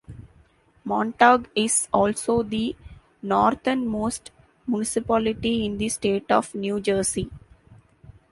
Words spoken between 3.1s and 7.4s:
northernmost municipality in the state of New Jersey.